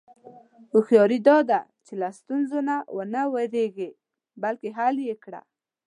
[0.71, 3.89] هوښیاري دا ده چې له ستونزو نه و نه وېرېږې،
[4.43, 5.41] بلکې حل یې کړې.